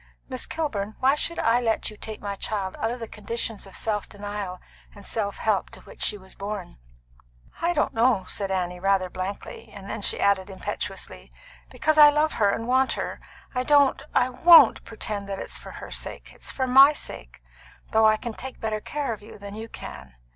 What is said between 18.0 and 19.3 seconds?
I can take better care of